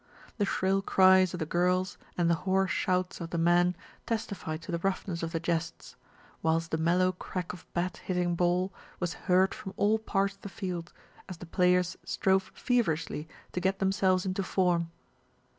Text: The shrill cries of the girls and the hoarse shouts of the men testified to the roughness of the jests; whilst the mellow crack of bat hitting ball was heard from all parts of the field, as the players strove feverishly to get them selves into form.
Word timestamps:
The 0.39 0.45
shrill 0.47 0.81
cries 0.81 1.31
of 1.35 1.39
the 1.39 1.45
girls 1.45 1.99
and 2.17 2.27
the 2.27 2.33
hoarse 2.41 2.71
shouts 2.71 3.21
of 3.21 3.29
the 3.29 3.37
men 3.37 3.75
testified 4.07 4.63
to 4.63 4.71
the 4.71 4.79
roughness 4.79 5.21
of 5.21 5.31
the 5.31 5.39
jests; 5.39 5.95
whilst 6.41 6.71
the 6.71 6.79
mellow 6.79 7.11
crack 7.11 7.53
of 7.53 7.71
bat 7.75 7.97
hitting 7.97 8.33
ball 8.33 8.73
was 8.99 9.13
heard 9.13 9.53
from 9.53 9.75
all 9.77 9.99
parts 9.99 10.33
of 10.37 10.41
the 10.41 10.49
field, 10.49 10.91
as 11.29 11.37
the 11.37 11.45
players 11.45 11.97
strove 12.03 12.49
feverishly 12.55 13.27
to 13.51 13.59
get 13.59 13.77
them 13.77 13.91
selves 13.91 14.25
into 14.25 14.41
form. 14.41 14.89